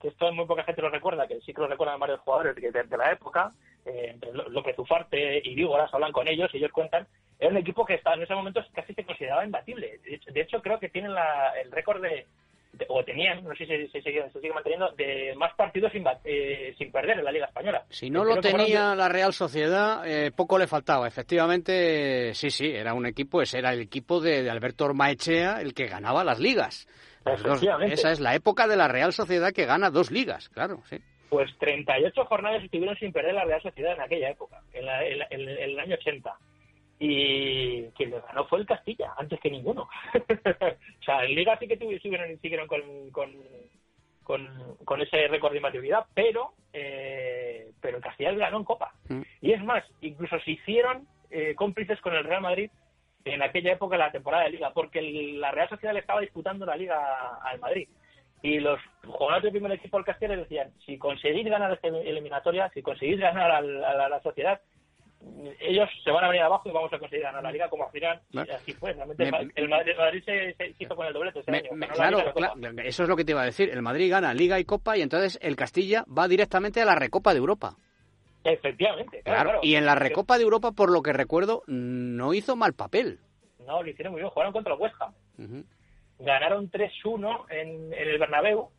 que 0.00 0.08
esto 0.08 0.32
muy 0.32 0.46
poca 0.46 0.64
gente 0.64 0.82
lo 0.82 0.90
recuerda, 0.90 1.26
que 1.26 1.40
sí 1.40 1.52
que 1.52 1.60
lo 1.60 1.68
recuerdan 1.68 2.00
varios 2.00 2.20
jugadores 2.20 2.54
de, 2.56 2.96
la 2.96 3.12
época, 3.12 3.52
eh, 3.84 4.16
López 4.48 4.78
Ufarte 4.78 5.40
y 5.44 5.54
Dígoras 5.54 5.92
hablan 5.92 6.12
con 6.12 6.28
ellos 6.28 6.50
y 6.52 6.58
ellos 6.58 6.72
cuentan, 6.72 7.06
era 7.38 7.50
un 7.50 7.56
equipo 7.56 7.84
que 7.84 7.94
estaba 7.94 8.16
en 8.16 8.22
ese 8.22 8.34
momento 8.34 8.64
casi 8.72 8.94
se 8.94 9.04
consideraba 9.04 9.44
imbatible. 9.44 10.00
De 10.04 10.40
hecho, 10.40 10.62
creo 10.62 10.78
que 10.78 10.88
tienen 10.88 11.12
el 11.62 11.70
récord 11.70 12.00
de, 12.02 12.26
o 12.88 13.04
tenían, 13.04 13.42
no 13.44 13.54
sé 13.54 13.66
si 13.66 13.88
se, 13.88 14.02
sigue, 14.02 14.52
manteniendo, 14.52 14.90
de 14.92 15.34
más 15.36 15.54
partidos 15.54 15.92
sin, 15.92 16.04
eh, 16.24 16.74
sin 16.76 16.90
perder 16.90 17.18
en 17.18 17.24
la 17.24 17.32
Liga 17.32 17.46
Española. 17.46 17.84
Si 17.90 18.10
no 18.10 18.24
lo 18.24 18.40
tenía 18.40 18.94
la 18.94 19.08
Real 19.08 19.32
Sociedad, 19.32 20.06
eh, 20.06 20.30
poco 20.30 20.58
le 20.58 20.66
faltaba. 20.66 21.06
Efectivamente, 21.06 22.34
sí, 22.34 22.50
sí, 22.50 22.66
era 22.66 22.94
un 22.94 23.06
equipo, 23.06 23.40
ese 23.40 23.58
era 23.58 23.72
el 23.72 23.80
equipo 23.80 24.20
de, 24.20 24.48
Alberto 24.50 24.84
Ormaechea 24.84 25.60
el 25.60 25.74
que 25.74 25.86
ganaba 25.86 26.24
las 26.24 26.38
ligas. 26.38 26.86
Esa 27.26 28.12
es 28.12 28.20
la 28.20 28.34
época 28.34 28.66
de 28.66 28.76
la 28.76 28.88
Real 28.88 29.12
Sociedad 29.12 29.52
que 29.52 29.66
gana 29.66 29.90
dos 29.90 30.10
ligas, 30.10 30.48
claro, 30.48 30.82
sí. 30.84 30.98
Pues 31.28 31.50
38 31.58 32.24
jornadas 32.26 32.62
estuvieron 32.62 32.96
sin 32.96 33.12
perder 33.12 33.34
la 33.34 33.44
Real 33.44 33.60
Sociedad 33.60 33.94
en 33.94 34.00
aquella 34.00 34.30
época, 34.30 34.62
en, 34.72 34.86
en 35.30 35.48
el 35.48 35.78
año 35.78 35.96
80 35.96 36.36
y 36.98 37.82
quien 37.90 38.10
le 38.10 38.20
ganó 38.20 38.46
fue 38.46 38.60
el 38.60 38.66
Castilla, 38.66 39.12
antes 39.18 39.38
que 39.40 39.50
ninguno. 39.50 39.82
o 40.14 41.04
sea, 41.04 41.24
en 41.24 41.34
Liga 41.34 41.58
sí 41.58 41.68
que 41.68 41.76
tuvieron, 41.76 42.38
siguieron 42.40 42.66
con, 42.66 43.10
con, 44.22 44.46
con, 44.84 45.00
ese 45.02 45.28
récord 45.28 45.52
de 45.52 45.58
imbatibilidad, 45.58 46.06
pero, 46.14 46.54
eh, 46.72 47.70
pero 47.80 47.98
el 47.98 48.02
Castilla 48.02 48.32
le 48.32 48.38
ganó 48.38 48.58
en 48.58 48.64
Copa. 48.64 48.92
Mm. 49.08 49.22
Y 49.42 49.52
es 49.52 49.62
más, 49.62 49.84
incluso 50.00 50.38
se 50.40 50.52
hicieron 50.52 51.06
eh, 51.30 51.54
cómplices 51.54 52.00
con 52.00 52.14
el 52.14 52.24
Real 52.24 52.42
Madrid 52.42 52.70
en 53.26 53.42
aquella 53.42 53.72
época 53.72 53.96
la 53.96 54.12
temporada 54.12 54.44
de 54.44 54.50
Liga, 54.50 54.70
porque 54.72 55.02
la 55.02 55.50
Real 55.50 55.68
Sociedad 55.68 55.92
le 55.92 56.00
estaba 56.00 56.20
disputando 56.20 56.64
la 56.64 56.76
Liga 56.76 57.38
al 57.42 57.58
Madrid. 57.58 57.88
Y 58.42 58.60
los 58.60 58.78
jugadores 59.04 59.44
del 59.44 59.52
primer 59.52 59.72
equipo 59.72 59.96
del 59.96 60.06
Castilla 60.06 60.36
decían, 60.36 60.72
si 60.84 60.98
conseguís 60.98 61.46
ganar 61.46 61.72
esta 61.72 61.88
eliminatoria, 61.88 62.70
si 62.72 62.82
conseguís 62.82 63.18
ganar 63.18 63.50
a 63.50 64.08
la 64.08 64.20
sociedad, 64.22 64.60
ellos 65.60 65.88
se 66.04 66.10
van 66.10 66.24
a 66.24 66.28
venir 66.28 66.42
abajo 66.42 66.68
y 66.68 66.72
vamos 66.72 66.92
a 66.92 66.98
conseguir 66.98 67.24
ganar 67.24 67.42
la 67.42 67.50
liga 67.50 67.68
como 67.68 67.84
al 67.84 67.90
final 67.90 68.20
así 68.54 68.72
fue 68.72 68.92
realmente 68.92 69.24
el, 69.54 69.68
Madrid, 69.68 70.22
se, 70.24 70.54
hizo 70.78 70.94
con 70.94 71.06
el 71.06 71.12
doblete 71.12 71.42
claro, 71.94 72.18
eso 72.84 73.02
es 73.02 73.08
lo 73.08 73.16
que 73.16 73.24
te 73.24 73.32
iba 73.32 73.42
a 73.42 73.46
decir. 73.46 73.70
El 73.70 73.82
Madrid 73.82 74.10
gana 74.10 74.34
liga 74.34 74.58
y 74.60 74.64
copa 74.64 74.96
y 74.96 75.02
entonces 75.02 75.38
el 75.42 75.56
Castilla 75.56 76.04
va 76.06 76.28
directamente 76.28 76.80
a 76.80 76.84
la 76.84 76.94
recopa 76.94 77.32
de 77.32 77.38
Europa 77.38 77.76
efectivamente 78.52 79.22
claro, 79.22 79.60
y 79.62 79.74
en 79.74 79.86
la 79.86 79.94
recopa 79.94 80.36
de 80.38 80.44
Europa 80.44 80.72
por 80.72 80.90
lo 80.90 81.02
que 81.02 81.12
recuerdo 81.12 81.62
no 81.66 82.34
hizo 82.34 82.56
mal 82.56 82.74
papel 82.74 83.20
no 83.66 83.82
lo 83.82 83.88
hicieron 83.88 84.12
muy 84.12 84.20
bien 84.20 84.30
jugaron 84.30 84.52
contra 84.52 84.74
el 84.74 84.80
West 84.80 84.94
Ham 85.00 85.64
ganaron 86.18 86.70
3-1 86.70 87.44
en, 87.50 87.92
en 87.92 88.08
el 88.08 88.18
Bernabéu 88.18 88.70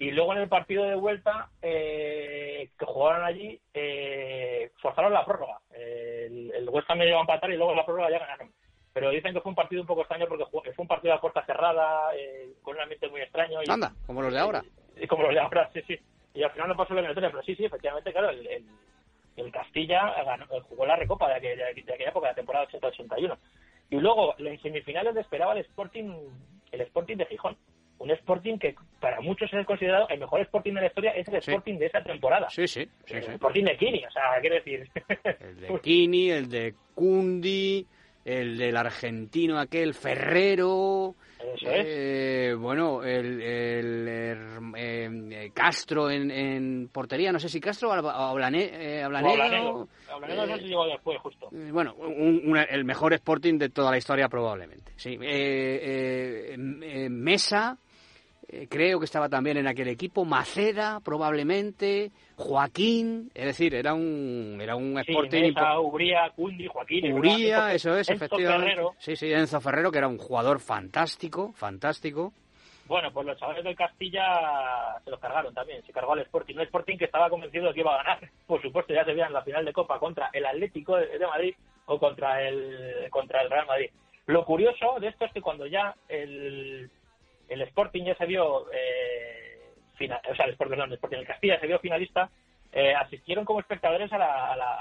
y 0.00 0.10
luego 0.12 0.32
en 0.32 0.40
el 0.40 0.48
partido 0.48 0.84
de 0.84 0.94
vuelta 0.94 1.50
eh, 1.60 2.70
que 2.78 2.86
jugaron 2.86 3.22
allí, 3.22 3.60
eh, 3.74 4.72
forzaron 4.80 5.12
la 5.12 5.26
prórroga. 5.26 5.60
el, 5.74 6.50
el 6.56 6.68
West 6.70 6.90
Ham 6.90 6.98
me 6.98 7.14
a 7.14 7.20
empatar 7.20 7.50
y 7.50 7.56
luego 7.58 7.72
en 7.72 7.76
la 7.76 7.84
prórroga 7.84 8.10
ya 8.10 8.18
ganaron. 8.18 8.50
Pero 8.94 9.10
dicen 9.10 9.34
que 9.34 9.42
fue 9.42 9.50
un 9.50 9.56
partido 9.56 9.82
un 9.82 9.86
poco 9.86 10.00
extraño 10.00 10.26
porque 10.26 10.72
fue 10.72 10.82
un 10.82 10.88
partido 10.88 11.12
a 11.12 11.20
puerta 11.20 11.44
cerrada, 11.44 12.16
eh, 12.16 12.48
con 12.62 12.76
un 12.76 12.80
ambiente 12.80 13.10
muy 13.10 13.20
extraño. 13.20 13.62
Y, 13.62 13.70
Anda, 13.70 13.92
como 14.06 14.22
los 14.22 14.32
de 14.32 14.38
ahora. 14.38 14.64
Y, 14.96 15.06
como 15.06 15.24
los 15.24 15.34
de 15.34 15.40
ahora, 15.40 15.70
sí, 15.74 15.82
sí. 15.86 16.00
Y 16.34 16.42
al 16.42 16.50
final 16.52 16.68
no 16.68 16.76
pasó 16.76 16.94
la 16.94 17.00
eliminatoria, 17.00 17.30
pero 17.30 17.42
sí, 17.42 17.56
sí, 17.56 17.64
efectivamente, 17.64 18.12
claro, 18.12 18.30
el, 18.30 18.64
el 19.36 19.52
Castilla 19.52 20.22
ganó, 20.24 20.46
jugó 20.68 20.86
la 20.86 20.96
recopa 20.96 21.28
de 21.28 21.34
aquella, 21.34 21.66
de 21.66 21.94
aquella 21.94 22.10
época, 22.10 22.28
la 22.28 22.34
temporada 22.34 22.68
80-81. 22.68 23.36
Y 23.90 23.96
luego 23.96 24.34
en 24.38 24.60
semifinales 24.60 25.14
le 25.14 25.20
esperaba 25.20 25.52
el 25.52 25.60
Sporting, 25.60 26.12
el 26.70 26.80
Sporting 26.82 27.16
de 27.16 27.26
Gijón. 27.26 27.56
Un 27.98 28.10
Sporting 28.12 28.56
que 28.58 28.74
para 28.98 29.20
muchos 29.20 29.52
es 29.52 29.66
considerado 29.66 30.08
el 30.08 30.20
mejor 30.20 30.40
Sporting 30.40 30.72
de 30.72 30.80
la 30.80 30.86
historia, 30.86 31.10
es 31.10 31.28
el 31.28 31.34
Sporting 31.36 31.78
de 31.78 31.86
esa 31.86 32.02
temporada. 32.02 32.48
Sí, 32.48 32.66
sí. 32.66 32.88
sí, 33.04 33.14
el 33.14 33.24
sí. 33.24 33.30
Sporting 33.32 33.64
de 33.64 33.76
Kini, 33.76 34.04
o 34.04 34.10
sea, 34.10 34.22
quiero 34.40 34.54
decir. 34.56 34.88
El 35.40 35.60
de 35.60 35.80
Kini, 35.80 36.30
el 36.30 36.48
de 36.48 36.74
Cundi, 36.94 37.86
el 38.24 38.56
del 38.56 38.76
argentino 38.76 39.58
aquel 39.58 39.92
Ferrero. 39.92 41.14
Eso 41.54 41.70
es. 41.70 41.86
eh, 41.88 42.54
bueno, 42.58 43.02
el, 43.02 43.40
el, 43.40 44.08
el, 44.08 44.38
eh, 44.76 45.50
Castro 45.54 46.10
en, 46.10 46.30
en 46.30 46.88
portería, 46.92 47.32
no 47.32 47.38
sé 47.38 47.48
si 47.48 47.60
Castro 47.60 47.90
o 47.90 47.92
Ablane- 47.92 48.70
eh, 48.72 49.02
Ablanedo. 49.02 49.32
Ablanedo. 49.32 49.88
Ablanedo 50.12 50.46
no 50.46 50.54
Eh, 50.54 50.58
se 50.60 50.64
llegó 50.66 50.86
después, 50.86 51.18
justo. 51.20 51.48
Eh, 51.52 51.70
Bueno, 51.72 51.94
un- 51.94 52.42
un- 52.50 52.56
el 52.56 52.84
mejor 52.84 53.12
Sporting 53.14 53.58
de 53.58 53.68
toda 53.70 53.90
la 53.90 53.98
historia 53.98 54.28
probablemente. 54.28 54.92
Sí. 54.96 55.18
Eh, 55.20 55.20
eh, 55.22 56.56
eh, 56.82 57.08
Mesa, 57.08 57.76
eh, 58.52 58.66
creo 58.68 58.98
que 58.98 59.04
estaba 59.04 59.28
también 59.28 59.56
en 59.58 59.68
aquel 59.68 59.88
equipo. 59.88 60.24
Maceda, 60.24 61.00
probablemente. 61.00 62.10
Joaquín, 62.36 63.30
es 63.34 63.44
decir, 63.44 63.74
era 63.74 63.94
un 63.94 64.58
era 64.60 64.74
un 64.74 65.00
Sí, 65.04 65.12
Sporting 65.12 65.52
Uría, 65.82 66.30
Cundi, 66.34 66.66
Joaquín. 66.66 67.12
Uría, 67.12 67.72
eso 67.72 67.96
es, 67.96 68.08
Enzo 68.08 68.24
efectivamente. 68.24 68.70
Ferrero. 68.70 68.94
Sí, 68.98 69.14
sí, 69.14 69.32
Enzo 69.32 69.60
Ferrero, 69.60 69.92
que 69.92 69.98
era 69.98 70.08
un 70.08 70.18
jugador 70.18 70.58
fantástico, 70.58 71.52
fantástico. 71.52 72.32
Bueno, 72.86 73.12
pues 73.12 73.24
los 73.24 73.38
chavales 73.38 73.62
del 73.62 73.76
Castilla 73.76 74.98
se 75.04 75.10
los 75.10 75.20
cargaron 75.20 75.54
también. 75.54 75.84
Se 75.86 75.92
cargó 75.92 76.14
al 76.14 76.20
Sporting. 76.20 76.56
Un 76.56 76.62
Sporting 76.62 76.98
que 76.98 77.04
estaba 77.04 77.30
convencido 77.30 77.68
de 77.68 77.74
que 77.74 77.80
iba 77.80 77.94
a 77.94 78.02
ganar. 78.02 78.28
Por 78.48 78.60
supuesto, 78.60 78.92
ya 78.92 79.04
se 79.04 79.12
veía 79.12 79.26
en 79.26 79.32
la 79.32 79.44
final 79.44 79.64
de 79.64 79.72
Copa 79.72 80.00
contra 80.00 80.30
el 80.32 80.44
Atlético 80.44 80.96
de 80.96 81.18
de 81.18 81.26
Madrid 81.26 81.54
o 81.86 81.98
contra 82.00 82.42
el, 82.42 83.08
contra 83.10 83.42
el 83.42 83.50
Real 83.50 83.66
Madrid. 83.66 83.90
Lo 84.26 84.44
curioso 84.44 84.98
de 85.00 85.08
esto 85.08 85.24
es 85.24 85.32
que 85.32 85.40
cuando 85.40 85.66
ya 85.66 85.94
el, 86.08 86.90
el 87.50 87.62
Sporting 87.62 88.04
ya 88.04 88.14
se 88.14 88.26
vio, 88.26 88.66
eh, 88.72 89.60
final, 89.96 90.20
o 90.30 90.34
sea, 90.34 90.46
el 90.46 90.52
Sporting, 90.52 90.70
perdón, 90.70 90.90
el 90.90 90.94
Sporting, 90.94 91.18
el 91.18 91.26
Castilla 91.26 91.60
se 91.60 91.66
vio 91.66 91.78
finalista, 91.78 92.30
eh, 92.72 92.94
asistieron 92.94 93.44
como 93.44 93.60
espectadores 93.60 94.12
a 94.12 94.18
la, 94.18 94.52
a, 94.52 94.56
la, 94.56 94.72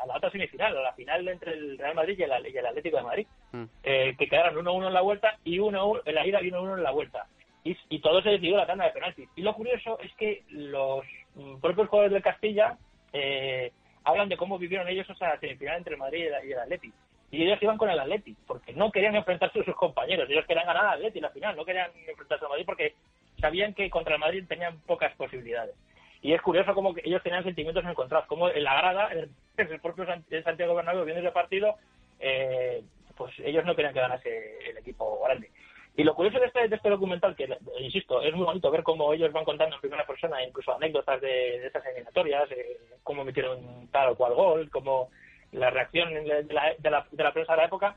a 0.00 0.16
otra 0.16 0.30
semifinal, 0.30 0.76
a 0.76 0.82
la 0.82 0.92
final 0.94 1.28
entre 1.28 1.52
el 1.52 1.78
Real 1.78 1.94
Madrid 1.94 2.18
y 2.18 2.22
el, 2.24 2.30
y 2.52 2.56
el 2.58 2.66
Atlético 2.66 2.96
de 2.96 3.02
Madrid 3.04 3.26
Mm. 3.52 3.64
eh, 3.84 4.14
que 4.18 4.26
quedaron 4.28 4.56
1-1 4.66 4.88
en 4.88 4.92
la 4.92 5.00
vuelta 5.00 5.38
y 5.44 5.58
1 5.60 6.02
en 6.04 6.14
la 6.14 6.26
ida 6.26 6.42
y 6.42 6.50
1-1 6.50 6.76
en 6.76 6.82
la 6.82 6.90
vuelta. 6.90 7.26
Y, 7.64 7.76
y 7.88 8.00
todo 8.00 8.20
se 8.22 8.30
decidió 8.30 8.56
la 8.56 8.66
tanda 8.66 8.84
de 8.84 8.90
penaltis. 8.92 9.28
Y 9.36 9.42
lo 9.42 9.54
curioso 9.54 9.98
es 10.00 10.12
que 10.16 10.42
los 10.50 11.04
mm, 11.36 11.60
propios 11.60 11.88
jugadores 11.88 12.12
del 12.12 12.22
Castilla 12.22 12.76
eh, 13.12 13.72
hablan 14.04 14.28
de 14.28 14.36
cómo 14.36 14.58
vivieron 14.58 14.88
ellos 14.88 15.08
esa 15.08 15.38
semifinal 15.38 15.78
entre 15.78 15.94
el 15.94 15.98
Madrid 16.00 16.24
y 16.24 16.26
el, 16.26 16.48
y 16.48 16.52
el 16.52 16.58
Atleti. 16.58 16.92
Y 17.30 17.42
ellos 17.42 17.58
iban 17.60 17.76
con 17.76 17.90
el 17.90 17.98
Atleti, 17.98 18.36
porque 18.46 18.72
no 18.72 18.92
querían 18.92 19.16
enfrentarse 19.16 19.60
a 19.60 19.64
sus 19.64 19.74
compañeros. 19.74 20.28
Ellos 20.30 20.46
querían 20.46 20.66
ganar 20.66 20.86
al 20.86 20.94
Atleti 20.94 21.20
la 21.20 21.30
final, 21.30 21.56
no 21.56 21.64
querían 21.64 21.90
enfrentarse 22.06 22.44
al 22.44 22.50
Madrid 22.50 22.66
porque 22.66 22.94
sabían 23.40 23.74
que 23.74 23.90
contra 23.90 24.14
el 24.14 24.20
Madrid 24.20 24.44
tenían 24.48 24.78
pocas 24.80 25.14
posibilidades. 25.16 25.74
Y 26.22 26.32
es 26.32 26.40
curioso 26.40 26.74
cómo 26.74 26.94
ellos 27.04 27.22
tenían 27.22 27.44
sentimientos 27.44 27.84
encontrados, 27.84 28.26
como 28.26 28.48
en 28.48 28.64
la 28.64 28.74
grada, 28.76 29.12
en 29.12 29.30
el, 29.58 29.80
propio 29.80 30.06
Santiago 30.06 30.74
Bernabéu, 30.74 31.04
viendo 31.04 31.20
ese 31.20 31.32
partido, 31.32 31.76
eh, 32.20 32.82
pues 33.16 33.32
ellos 33.40 33.64
no 33.64 33.74
querían 33.74 33.94
que 33.94 34.00
ganase 34.00 34.70
el 34.70 34.78
equipo 34.78 35.20
grande. 35.24 35.50
Y 35.96 36.04
lo 36.04 36.14
curioso 36.14 36.38
de 36.38 36.46
este, 36.46 36.68
de 36.68 36.76
este 36.76 36.90
documental, 36.90 37.34
que 37.34 37.48
insisto, 37.78 38.20
es 38.20 38.34
muy 38.34 38.44
bonito 38.44 38.70
ver 38.70 38.82
cómo 38.82 39.14
ellos 39.14 39.32
van 39.32 39.44
contando 39.44 39.76
en 39.76 39.80
primera 39.80 40.06
persona, 40.06 40.42
incluso 40.44 40.74
anécdotas 40.74 41.20
de, 41.20 41.28
de 41.28 41.66
esas 41.68 41.84
eliminatorias, 41.86 42.50
eh, 42.50 42.78
cómo 43.02 43.24
metieron 43.24 43.88
tal 43.90 44.10
o 44.10 44.16
cual 44.16 44.34
gol, 44.34 44.70
cómo 44.70 45.10
la 45.56 45.70
reacción 45.70 46.12
de 46.12 46.24
la, 46.24 46.74
de 46.78 46.90
la, 46.90 47.06
de 47.10 47.24
la 47.24 47.32
prensa 47.32 47.52
de 47.52 47.58
la 47.58 47.64
época, 47.64 47.96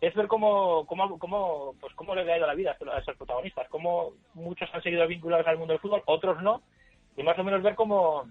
es 0.00 0.14
ver 0.14 0.26
cómo, 0.26 0.84
cómo, 0.86 1.18
cómo, 1.18 1.74
pues 1.80 1.94
cómo 1.94 2.14
le 2.14 2.30
ha 2.30 2.36
ido 2.36 2.46
la 2.46 2.54
vida 2.54 2.76
a 2.92 2.98
esos 2.98 3.16
protagonistas, 3.16 3.68
cómo 3.68 4.12
muchos 4.34 4.68
han 4.72 4.82
seguido 4.82 5.06
vinculados 5.06 5.46
al 5.46 5.56
mundo 5.56 5.72
del 5.72 5.80
fútbol, 5.80 6.02
otros 6.06 6.42
no, 6.42 6.62
y 7.16 7.22
más 7.22 7.38
o 7.38 7.44
menos 7.44 7.62
ver 7.62 7.74
cómo, 7.74 8.28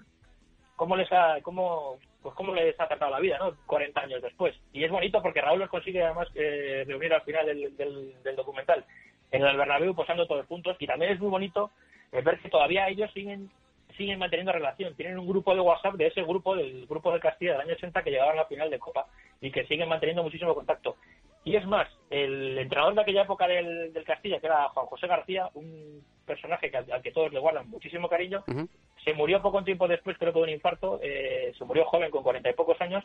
cómo 0.75 0.95
les 0.95 1.11
ha, 1.11 1.41
cómo, 1.41 1.97
pues 2.21 2.35
cómo 2.35 2.53
les 2.53 2.79
ha 2.79 2.87
tratado 2.87 3.11
la 3.11 3.19
vida, 3.19 3.37
¿no? 3.39 3.55
40 3.65 3.99
años 3.99 4.21
después. 4.21 4.55
Y 4.73 4.83
es 4.83 4.91
bonito 4.91 5.21
porque 5.21 5.41
Raúl 5.41 5.59
los 5.59 5.69
consigue 5.69 6.03
además 6.03 6.27
eh, 6.35 6.83
reunir 6.87 7.13
al 7.13 7.21
final 7.23 7.45
del, 7.47 7.75
del, 7.75 8.13
del 8.23 8.35
documental 8.35 8.85
en 9.31 9.43
el 9.43 9.57
Bernabéu 9.57 9.95
posando 9.95 10.27
todos 10.27 10.45
juntos 10.45 10.77
y 10.79 10.85
también 10.85 11.13
es 11.13 11.19
muy 11.19 11.29
bonito 11.29 11.71
eh, 12.11 12.21
ver 12.21 12.39
que 12.39 12.49
todavía 12.49 12.87
ellos 12.87 13.11
siguen 13.13 13.49
siguen 13.97 14.19
manteniendo 14.19 14.51
relación. 14.51 14.95
Tienen 14.95 15.17
un 15.19 15.27
grupo 15.27 15.53
de 15.53 15.61
WhatsApp 15.61 15.95
de 15.95 16.07
ese 16.07 16.21
grupo, 16.23 16.55
del 16.55 16.85
grupo 16.87 17.11
de 17.13 17.19
Castilla 17.19 17.53
del 17.53 17.61
año 17.61 17.73
80 17.73 18.03
que 18.03 18.11
llegaban 18.11 18.33
a 18.33 18.41
la 18.41 18.45
final 18.47 18.69
de 18.69 18.79
Copa 18.79 19.05
y 19.41 19.51
que 19.51 19.65
siguen 19.65 19.89
manteniendo 19.89 20.23
muchísimo 20.23 20.53
contacto. 20.55 20.95
Y 21.43 21.55
es 21.55 21.65
más, 21.67 21.87
el 22.09 22.57
entrenador 22.57 22.95
de 22.95 23.01
aquella 23.01 23.21
época 23.23 23.47
del, 23.47 23.93
del 23.93 24.03
Castilla, 24.03 24.39
que 24.39 24.47
era 24.47 24.69
Juan 24.69 24.87
José 24.87 25.05
García, 25.07 25.49
un 25.53 26.03
personaje 26.25 26.71
que, 26.71 26.77
al, 26.77 26.91
al 26.91 27.01
que 27.03 27.11
todos 27.11 27.31
le 27.31 27.39
guardan 27.39 27.69
muchísimo 27.69 28.09
cariño, 28.09 28.43
Ujú. 28.47 28.67
se 29.03 29.13
murió 29.13 29.41
poco 29.43 29.63
tiempo 29.63 29.87
después, 29.87 30.17
creo 30.17 30.33
que 30.33 30.39
de 30.39 30.43
un 30.43 30.49
infarto, 30.49 30.99
eh, 31.03 31.53
se 31.55 31.63
murió 31.65 31.85
joven, 31.85 32.09
con 32.09 32.23
cuarenta 32.23 32.49
y 32.49 32.53
pocos 32.53 32.81
años, 32.81 33.03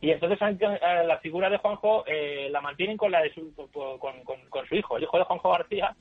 y 0.00 0.10
entonces 0.10 0.38
eh, 0.40 1.04
la 1.06 1.18
figura 1.18 1.50
de 1.50 1.58
Juanjo 1.58 2.04
eh, 2.06 2.48
la 2.50 2.62
mantienen 2.62 2.96
con 2.96 3.10
la 3.12 3.20
de 3.20 3.34
su, 3.34 3.54
con, 3.54 3.98
con- 4.24 4.48
con 4.48 4.66
su 4.66 4.74
hijo. 4.76 4.96
El 4.96 5.02
hijo 5.02 5.18
de 5.18 5.24
Juanjo 5.24 5.50
García 5.50 5.94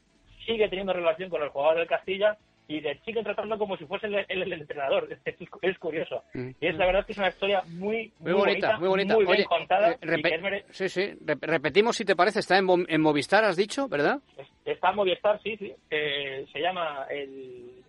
sigue 0.45 0.69
teniendo 0.69 0.93
relación 0.93 1.29
con 1.29 1.41
los 1.41 1.51
jugadores 1.51 1.79
del 1.81 1.87
Castilla 1.89 2.37
y 2.77 2.81
le 2.81 2.99
siguen 3.01 3.23
tratando 3.23 3.57
como 3.57 3.77
si 3.77 3.85
fuese 3.85 4.07
el, 4.07 4.15
el- 4.27 4.43
el 4.43 4.53
entrenador. 4.53 5.07
Es, 5.25 5.35
es 5.61 5.77
curioso. 5.79 6.23
Mm. 6.33 6.49
Y 6.59 6.67
es 6.67 6.75
la 6.75 6.85
verdad 6.85 7.05
que 7.05 7.11
es 7.13 7.17
una 7.17 7.29
historia 7.29 7.61
muy, 7.67 8.11
Muy 8.19 8.33
bonita, 8.33 8.77
muy 8.77 8.87
bonita. 8.87 9.15
muy 9.15 9.25
bien 9.25 9.43
contada. 9.45 9.91
eh, 9.91 9.97
y 10.01 10.05
repe- 10.05 10.29
que 10.29 10.35
es 10.35 10.41
mere- 10.41 10.65
sí, 10.69 10.89
sí, 10.89 11.13
re- 11.25 11.37
repetimos 11.41 11.95
si 11.95 12.05
te 12.05 12.15
parece, 12.15 12.39
está 12.39 12.57
en, 12.57 12.67
en 12.87 13.01
Movistar, 13.01 13.43
has 13.43 13.55
dicho, 13.55 13.87
¿verdad? 13.87 14.19
es- 14.37 14.47
está 14.65 14.89
en 14.89 14.95
Movistar, 14.95 15.39
sí, 15.41 15.55
sí. 15.57 15.73
Eh, 15.89 16.45
se 16.51 16.59
llama 16.59 17.05
el- 17.09 17.83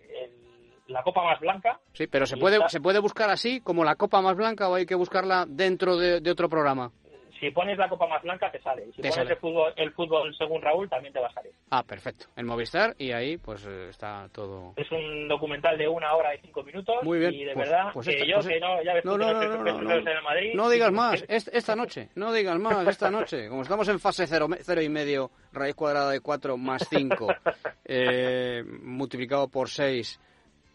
La 0.87 1.01
Copa 1.01 1.23
Más 1.23 1.39
Blanca. 1.39 1.79
Sí, 1.93 2.05
pero 2.07 2.25
se 2.27 2.37
puede, 2.37 2.57
está- 2.57 2.69
se 2.69 2.79
puede 2.79 2.99
buscar 2.99 3.29
así, 3.31 3.59
como 3.59 3.83
la 3.83 3.95
copa 3.95 4.21
más 4.21 4.35
blanca, 4.37 4.69
o 4.69 4.75
hay 4.75 4.85
que 4.85 4.93
buscarla 4.93 5.45
dentro 5.47 5.97
de, 5.97 6.21
de 6.21 6.29
otro 6.31 6.47
programa. 6.47 6.91
Si 7.39 7.51
pones 7.51 7.77
la 7.77 7.89
Copa 7.89 8.07
Más 8.07 8.23
Blanca, 8.23 8.49
te 8.51 8.61
sale. 8.61 8.83
Y 8.87 8.91
si 8.93 9.01
Te 9.01 9.09
pones 9.09 9.15
sale. 9.15 9.31
El, 9.31 9.37
fútbol, 9.37 9.73
el 9.75 9.91
fútbol 9.91 10.35
según 10.37 10.61
Raúl, 10.61 10.89
también 10.89 11.13
te 11.13 11.19
va 11.19 11.27
a 11.27 11.33
salir. 11.33 11.51
Ah, 11.69 11.83
perfecto. 11.83 12.27
En 12.37 12.45
Movistar 12.45 12.95
y 12.97 13.11
ahí 13.11 13.37
pues 13.37 13.65
eh, 13.65 13.87
está 13.89 14.29
todo. 14.31 14.73
Es 14.77 14.89
un 14.91 15.27
documental 15.27 15.77
de 15.77 15.87
una 15.87 16.13
hora 16.15 16.33
y 16.33 16.39
cinco 16.39 16.63
minutos. 16.63 16.95
Muy 17.03 17.19
bien. 17.19 17.33
Y 17.33 17.43
de 17.43 17.53
Pues- 17.53 17.69
verdad, 17.69 17.89
pues 17.93 18.07
que 18.07 18.13
esta- 18.13 18.25
yo, 18.25 18.35
pues 18.35 18.47
que 18.47 18.59
no, 18.59 18.81
ya 18.83 18.93
ves 18.93 19.03
No, 19.05 19.11
tú 19.13 19.19
que 19.19 19.25
no, 19.25 19.33
no, 19.33 19.39
no, 19.41 19.57
no, 19.63 19.81
no, 19.81 19.81
no. 20.01 20.11
en 20.11 20.23
Madrid. 20.23 20.53
No 20.55 20.69
digas 20.69 20.91
más, 20.93 21.25
est- 21.27 21.49
esta 21.53 21.75
noche, 21.75 22.09
no 22.15 22.31
digas 22.31 22.57
más, 22.57 22.87
esta 22.87 23.11
noche. 23.11 23.49
Como 23.49 23.63
estamos 23.63 23.87
en 23.89 23.99
fase 23.99 24.25
cero, 24.27 24.47
cero 24.61 24.81
y 24.81 24.89
medio, 24.89 25.29
raíz 25.51 25.75
cuadrada 25.75 26.11
de 26.11 26.21
4 26.21 26.57
más 26.57 26.87
5, 26.89 27.27
eh, 27.85 28.63
multiplicado 28.81 29.47
por 29.49 29.69
6 29.69 30.19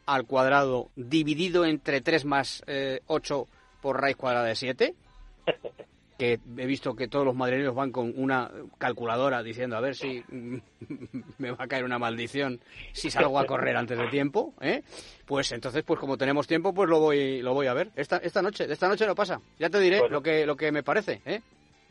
al 0.07 0.27
cuadrado, 0.27 0.89
dividido 0.97 1.65
entre 1.65 2.01
3 2.01 2.25
más 2.25 2.63
eh, 2.67 3.01
8 3.07 3.47
por 3.81 4.01
raíz 4.01 4.17
cuadrada 4.17 4.47
de 4.47 4.55
7. 4.57 4.95
Que 6.21 6.39
he 6.59 6.67
visto 6.67 6.95
que 6.95 7.09
todos 7.09 7.25
los 7.25 7.35
madrileños 7.35 7.75
van 7.75 7.93
con 7.93 8.13
una 8.15 8.51
calculadora 8.77 9.43
diciendo 9.43 9.79
a 9.79 9.81
ver 9.81 9.95
si 9.95 10.23
me 11.39 11.51
va 11.51 11.65
a 11.65 11.67
caer 11.67 11.83
una 11.85 11.99
maldición 11.99 12.61
si 12.93 13.11
salgo 13.11 13.39
a 13.39 13.47
correr 13.47 13.75
antes 13.79 13.97
de 13.97 14.07
tiempo, 14.09 14.53
¿eh? 14.61 14.83
Pues 15.25 15.51
entonces, 15.53 15.83
pues 15.83 15.99
como 15.99 16.19
tenemos 16.19 16.47
tiempo, 16.47 16.75
pues 16.75 16.91
lo 16.91 17.01
voy, 17.01 17.41
lo 17.41 17.55
voy 17.55 17.69
a 17.69 17.73
ver. 17.73 17.89
Esta, 17.97 18.19
esta 18.19 18.43
noche, 18.43 18.67
de 18.67 18.75
esta 18.75 18.87
noche 18.87 19.07
no 19.07 19.15
pasa. 19.15 19.41
Ya 19.59 19.71
te 19.71 19.81
diré 19.81 20.01
Bueno. 20.01 20.13
lo 20.17 20.23
que, 20.23 20.45
lo 20.45 20.57
que 20.57 20.71
me 20.71 20.83
parece, 20.83 21.23
¿eh? 21.25 21.41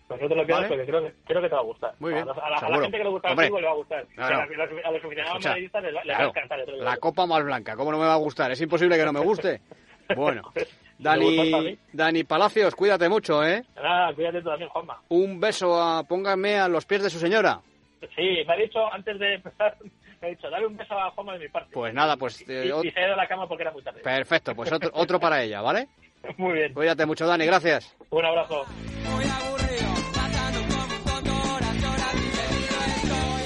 Pues 0.07 0.21
no 0.21 0.27
te 0.29 0.35
lo 0.35 0.45
Vale. 0.45 0.67
porque 0.67 0.85
creo 0.85 1.01
que, 1.03 1.13
creo 1.25 1.41
que 1.41 1.49
te 1.49 1.55
va 1.55 1.61
a 1.61 1.63
gustar. 1.65 1.95
Muy 1.97 2.13
bien, 2.13 2.23
A, 2.29 2.33
la, 2.49 2.57
a 2.57 2.69
la 2.69 2.81
gente 2.81 2.97
que 2.99 3.03
le 3.03 3.09
gusta 3.09 3.29
Hombre. 3.31 3.45
el 3.47 3.49
fútbol 3.51 3.61
le 3.61 3.67
va 3.67 3.73
a 3.73 3.77
gustar. 3.77 4.05
Claro. 4.15 4.35
A, 4.41 4.45
los, 4.45 4.85
a 4.85 4.91
los 4.91 5.05
aficionados 5.05 5.43
madridistas 5.45 5.83
les, 5.83 5.95
va- 5.95 6.03
les 6.03 6.13
va 6.13 6.13
a 6.13 6.17
claro, 6.17 6.29
encantar. 6.29 6.67
la 6.77 6.97
copa 6.97 7.25
más 7.25 7.43
blanca, 7.43 7.75
¿cómo 7.75 7.91
no 7.91 7.97
me 7.97 8.05
va 8.05 8.13
a 8.13 8.17
gustar? 8.17 8.51
Es 8.51 8.61
imposible 8.61 8.95
que 8.95 9.05
no 9.05 9.13
me 9.13 9.21
guste. 9.21 9.61
Bueno, 10.15 10.51
Dani. 10.99 11.77
Dani 11.93 12.23
Palacios, 12.25 12.75
cuídate 12.75 13.09
mucho, 13.09 13.43
¿eh? 13.43 13.63
Nada, 13.75 14.13
cuídate 14.13 14.41
tú 14.41 14.49
también, 14.49 14.69
Juanma. 14.69 15.01
Un 15.09 15.39
beso, 15.39 15.81
a, 15.81 16.03
póngame 16.03 16.59
a 16.59 16.67
los 16.67 16.85
pies 16.85 17.03
de 17.03 17.09
su 17.09 17.19
señora. 17.19 17.61
Sí, 18.15 18.43
me 18.45 18.53
ha 18.53 18.57
dicho 18.57 18.79
antes 18.91 19.17
de 19.17 19.35
empezar, 19.35 19.77
me 20.21 20.27
ha 20.27 20.29
dicho, 20.31 20.49
dale 20.49 20.67
un 20.67 20.77
beso 20.77 20.93
a 20.93 21.09
Juanma 21.11 21.33
de 21.33 21.39
mi 21.39 21.47
parte. 21.47 21.71
Pues 21.73 21.93
nada, 21.93 22.17
pues 22.17 22.41
eh, 22.49 22.71
y, 22.83 22.91
se 22.91 22.99
ha 22.99 23.05
ido 23.05 23.13
a 23.13 23.17
la 23.17 23.27
cama 23.27 23.47
porque 23.47 23.63
era 23.63 23.71
muy 23.71 23.81
tarde. 23.81 24.01
perfecto, 24.01 24.53
pues 24.53 24.71
otro, 24.71 24.91
otro 24.93 25.19
para 25.19 25.41
ella, 25.41 25.61
¿vale? 25.61 25.87
Muy 26.37 26.53
bien. 26.53 26.73
Cuídate 26.73 27.05
mucho, 27.05 27.25
Dani, 27.25 27.45
gracias. 27.45 27.95
Un 28.09 28.25
abrazo. 28.25 28.65